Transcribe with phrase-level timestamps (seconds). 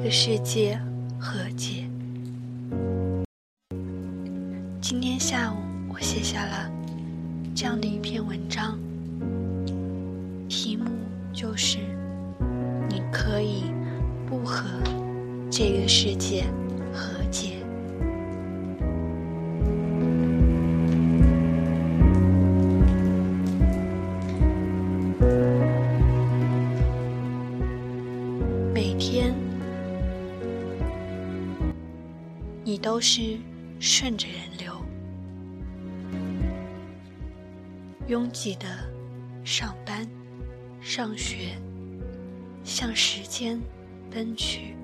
[0.00, 0.80] 这个世界
[1.18, 1.82] 和解。
[4.80, 5.56] 今天下午，
[5.92, 6.70] 我写下了
[7.52, 8.78] 这样的一篇文章，
[10.48, 10.84] 题目
[11.32, 11.78] 就是
[12.88, 13.64] “你可以
[14.24, 14.62] 不和
[15.50, 16.44] 这个世界
[32.98, 33.38] 都是
[33.78, 34.84] 顺着人流，
[38.08, 38.66] 拥挤的
[39.44, 40.04] 上班、
[40.80, 41.56] 上学，
[42.64, 43.56] 向时间
[44.10, 44.74] 奔去。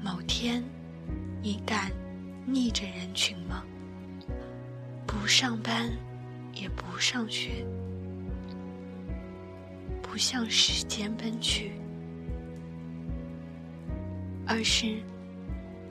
[0.00, 0.62] 某天，
[1.42, 1.90] 你敢
[2.46, 3.64] 逆着人群吗？
[5.04, 5.90] 不上班，
[6.54, 7.66] 也不上学，
[10.00, 11.72] 不向时间奔去，
[14.46, 15.02] 而是。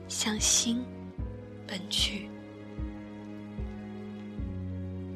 [0.08, 0.84] 向心
[1.66, 2.28] 奔去。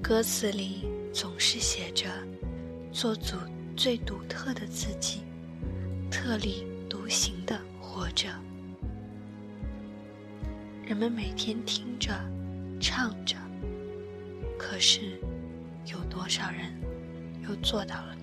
[0.02, 2.06] 歌词里总是写着
[2.90, 3.36] “做组
[3.76, 5.20] 最独特的自己，
[6.10, 8.28] 特立独行的活着”。
[10.84, 12.12] 人们每天听着、
[12.80, 13.36] 唱着，
[14.58, 15.20] 可是
[15.86, 16.72] 有多少人
[17.48, 18.16] 又做到了？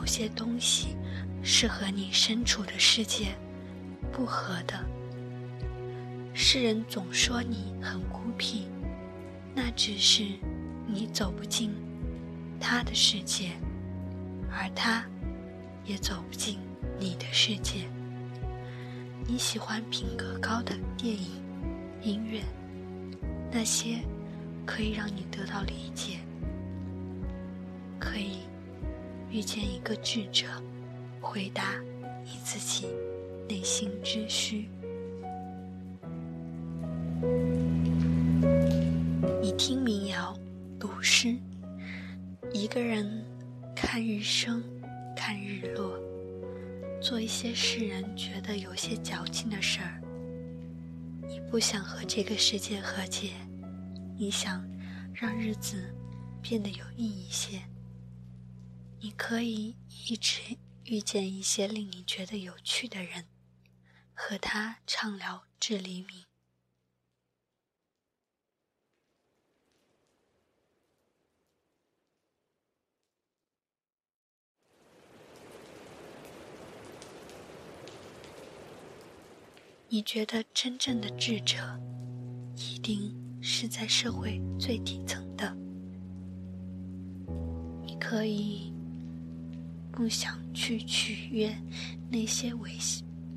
[0.00, 0.96] 某些东西
[1.42, 3.36] 是和你身处的世界
[4.10, 4.82] 不合的。
[6.32, 8.62] 世人总说你很孤僻，
[9.54, 10.24] 那只是
[10.86, 11.70] 你走不进
[12.58, 13.50] 他的世界，
[14.50, 15.04] 而他
[15.84, 16.58] 也走不进
[16.98, 17.80] 你的世界。
[19.26, 21.42] 你喜欢品格高的电影、
[22.00, 22.40] 音乐，
[23.52, 23.98] 那些
[24.64, 26.20] 可以让你得到理解，
[27.98, 28.38] 可以。
[29.30, 30.46] 遇见一个智者，
[31.20, 31.80] 回答
[32.24, 32.88] 你自己
[33.48, 34.68] 内心之需。
[39.40, 40.36] 你听民谣，
[40.80, 41.36] 读诗，
[42.52, 43.24] 一个人
[43.74, 44.64] 看日升，
[45.16, 45.96] 看日落，
[47.00, 50.02] 做一些世人觉得有些矫情的事儿。
[51.28, 53.30] 你不想和这个世界和解，
[54.18, 54.64] 你想
[55.14, 55.94] 让日子
[56.42, 57.60] 变得有意义些。
[59.02, 59.74] 你可以
[60.06, 63.26] 一直遇见一些令你觉得有趣的人，
[64.12, 66.24] 和他畅聊至黎明。
[79.88, 81.80] 你觉得真正的智者，
[82.54, 85.56] 一定是在社会最底层的。
[87.82, 88.69] 你可以。
[90.00, 91.54] 不想去取悦
[92.08, 92.70] 那些伪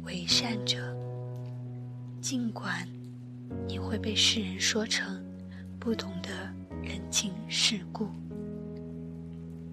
[0.05, 0.95] 伪善者，
[2.21, 2.87] 尽管
[3.67, 5.21] 你会被世人说成
[5.77, 6.29] 不懂得
[6.81, 8.07] 人情世故，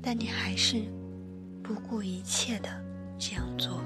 [0.02, 0.82] 但你还是
[1.62, 2.68] 不顾一切的
[3.16, 3.84] 这样做。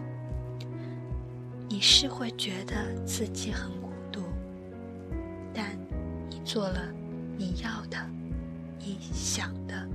[1.68, 4.22] 你是会觉得自己很孤独，
[5.52, 5.76] 但
[6.30, 6.90] 你做了
[7.36, 7.98] 你要的，
[8.78, 9.86] 你想的。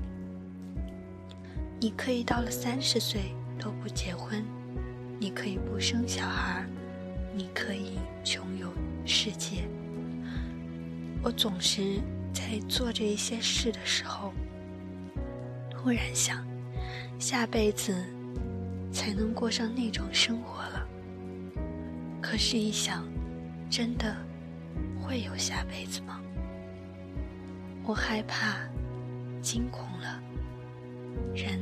[1.81, 4.43] 你可以到了三十岁都不结婚，
[5.17, 6.65] 你可以不生小孩，
[7.33, 8.69] 你可以穷游
[9.05, 9.63] 世界。
[11.23, 12.01] 我总是
[12.33, 14.33] 在做这一些事的时候，
[15.69, 16.45] 突然想，
[17.17, 17.95] 下辈子
[18.91, 20.85] 才能过上那种生活了。
[22.21, 23.07] 可是，一想，
[23.69, 24.17] 真的
[25.01, 26.19] 会有下辈子吗？
[27.85, 28.57] 我害怕，
[29.41, 30.21] 惊恐了。
[31.35, 31.59] 人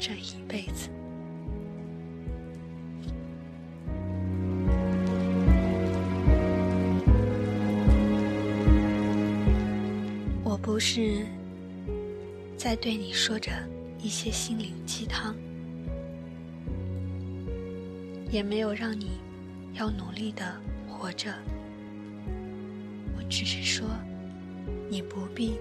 [0.00, 0.88] 这一辈子。
[10.42, 11.26] 我不是
[12.56, 13.52] 在对你说着
[14.02, 15.36] 一些心灵鸡汤，
[18.30, 19.20] 也没有让你
[19.74, 20.42] 要努力的
[20.88, 21.30] 活着。
[23.16, 23.86] 我只是说，
[24.88, 25.58] 你不必。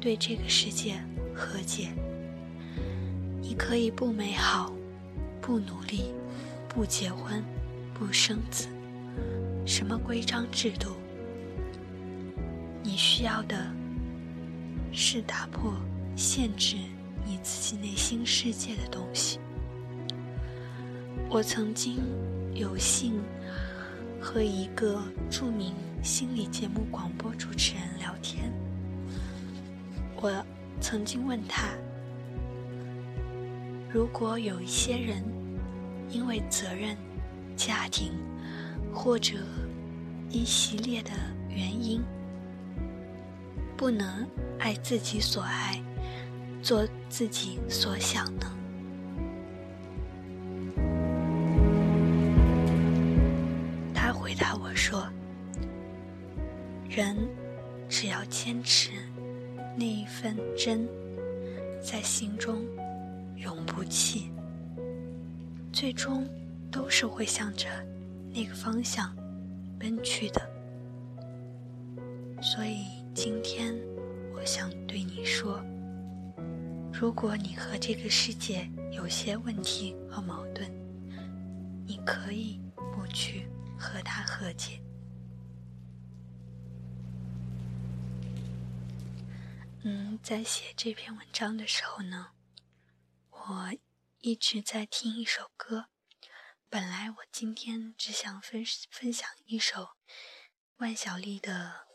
[0.00, 0.94] 对这个世界
[1.34, 1.88] 和解，
[3.50, 4.72] 你可以不美好，
[5.40, 6.14] 不努力，
[6.68, 7.42] 不结婚，
[7.92, 8.68] 不生子，
[9.66, 10.90] 什么规章制度。
[12.80, 13.66] 你需要的
[14.92, 15.74] 是打破
[16.14, 16.76] 限制
[17.26, 19.40] 你自己内心世界的东西。
[21.28, 21.98] 我曾经
[22.54, 23.20] 有幸
[24.20, 25.74] 和一个著名
[26.04, 28.52] 心理节目广播主持人聊天，
[30.14, 30.32] 我
[30.80, 31.70] 曾经问他：
[33.92, 35.22] 如果有一些人
[36.08, 36.96] 因为责任、
[37.56, 38.12] 家庭
[38.92, 39.34] 或者
[40.28, 41.10] 一系列的
[41.48, 42.00] 原因，
[43.76, 44.26] 不能
[44.58, 45.82] 爱自己所爱，
[46.62, 48.46] 做自己所想呢？
[54.72, 55.06] 说
[56.88, 57.14] ：“人
[57.88, 58.90] 只要坚持
[59.76, 60.88] 那一份真，
[65.80, 66.28] 最终
[66.70, 67.66] 都是会向着
[68.34, 69.16] 那个方向
[69.78, 70.38] 奔去的。
[72.42, 72.84] 所以
[73.14, 73.74] 今天，
[74.34, 75.64] 我想对你说：
[76.92, 80.70] 如果你和这个世界有些问题和矛盾，
[81.86, 82.60] 你可以
[82.92, 83.48] 不去。”
[83.80, 84.78] 和他和解。
[89.84, 92.26] 嗯，在写这篇文章的时候呢，
[93.30, 93.72] 我
[94.20, 95.86] 一直在听一首歌。
[96.68, 99.96] 本来我今天只想分分享一首
[100.76, 101.90] 万晓利的。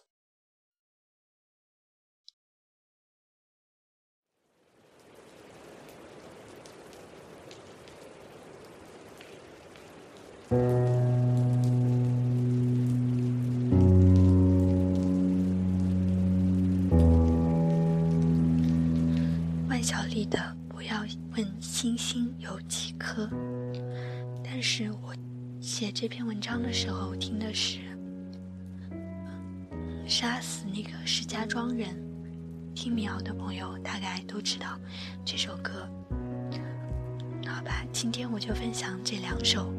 [20.26, 21.04] 的要
[21.36, 23.30] 问星星有几颗，
[24.44, 25.14] 但是我
[25.60, 27.80] 写这篇文章的时候听的是
[30.08, 31.90] 《杀死那个石家庄人》，
[32.76, 34.80] 听民谣的朋友大概都知道
[35.24, 35.90] 这首歌。
[37.48, 39.74] 好吧，今天我就分享这两首，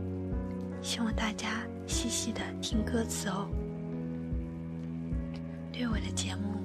[0.82, 3.48] 希望大家细细的听歌词哦。
[5.72, 6.56] 对我的节目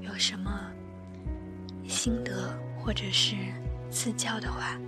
[0.00, 0.50] 有什么
[1.86, 2.58] 心得？
[2.82, 3.36] 或者是
[3.90, 4.78] 赐教的话，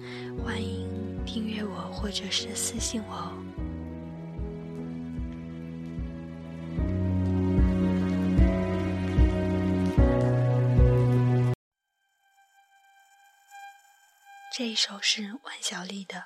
[0.42, 0.88] 欢迎
[1.26, 3.36] 订阅我，或者是私信我哦。
[14.56, 16.16] 这一首是万晓利的，《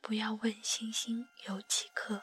[0.00, 2.16] 不要问星星有几颗》。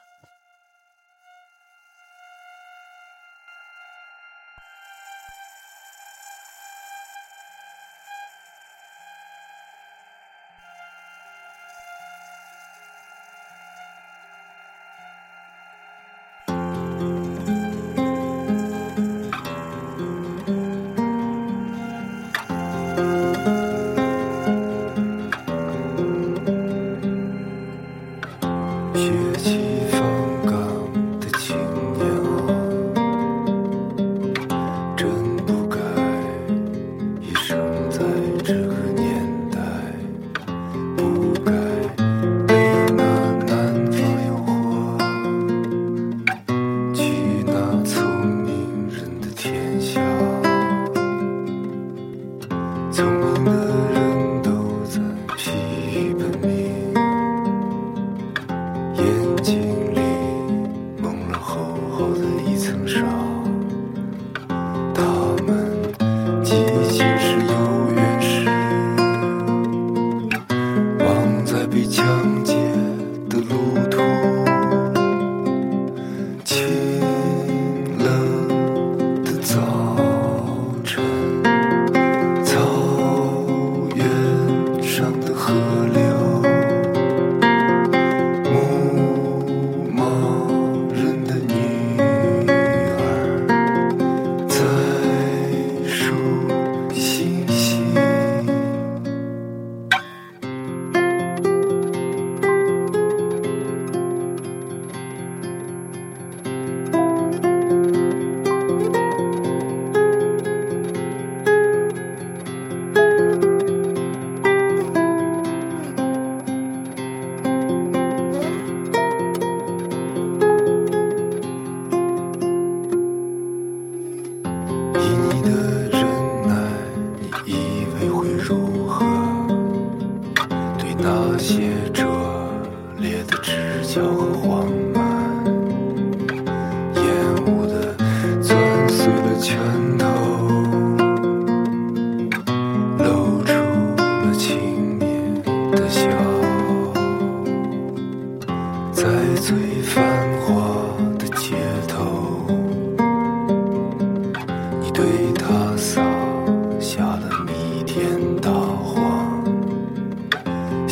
[125.43, 125.80] 那些热烈的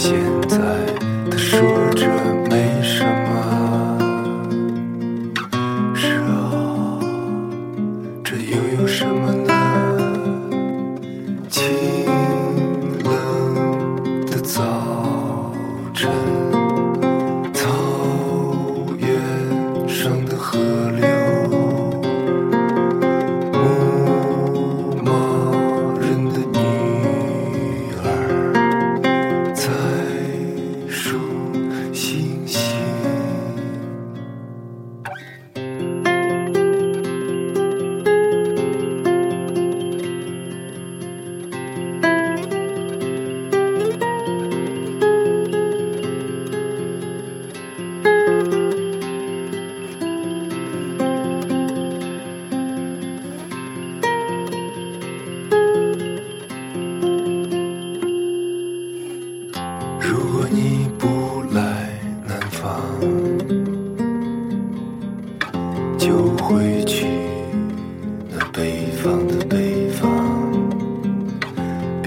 [0.01, 0.13] 现
[0.47, 0.57] 在
[1.29, 2.07] 他说着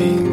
[0.02, 0.31] You.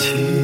[0.00, 0.39] 起。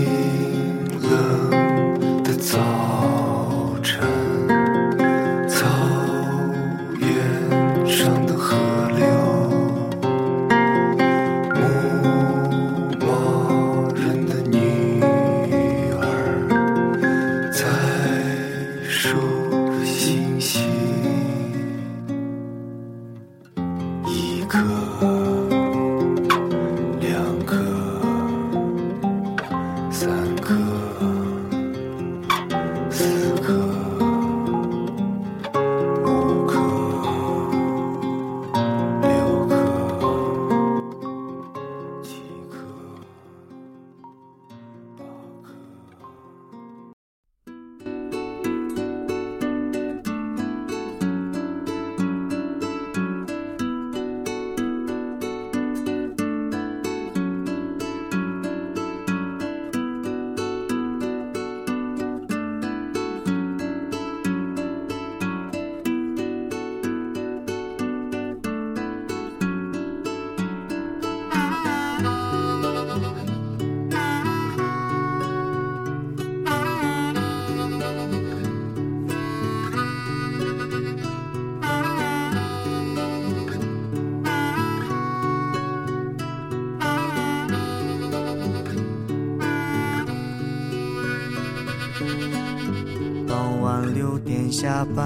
[94.58, 95.04] 下班，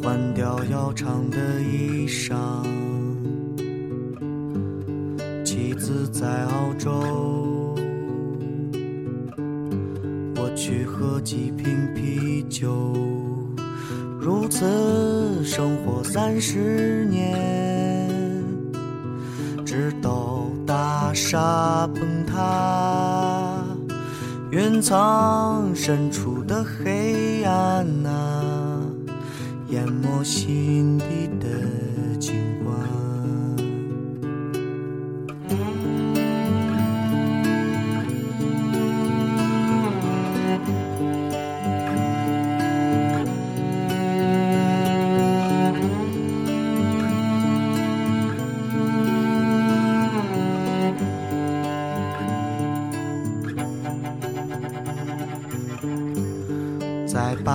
[0.00, 2.36] 换掉要长的衣裳。
[5.44, 7.74] 妻子在澳洲，
[10.36, 12.92] 我去喝几瓶啤酒。
[14.20, 18.08] 如此生活三十年，
[19.66, 23.43] 直到大厦崩塌。
[24.54, 28.80] 云层深处的黑暗啊，
[29.70, 31.48] 淹没心底的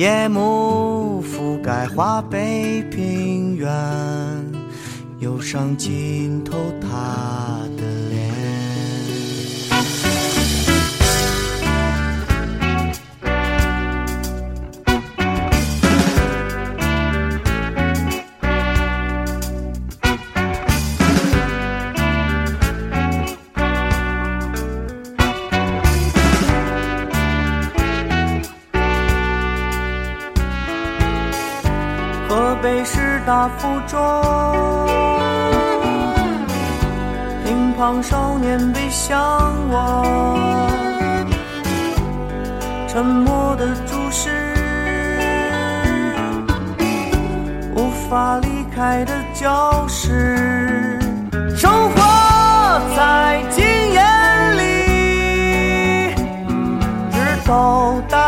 [0.00, 3.68] 夜幕覆盖华北平原，
[5.18, 7.84] 忧伤浸透他的
[32.62, 33.98] 北师大附中
[37.44, 39.18] 乒乓少年背向
[39.70, 40.04] 我
[42.86, 44.30] 沉默的注视
[47.74, 50.98] 无法离开的教室。
[51.56, 51.96] 生活
[52.96, 54.02] 在经验
[54.58, 54.60] 里
[57.12, 58.19] 直到大